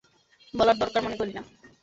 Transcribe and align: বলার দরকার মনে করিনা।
বলার 0.53 0.77
দরকার 0.79 1.01
মনে 1.05 1.17
করিনা। 1.17 1.41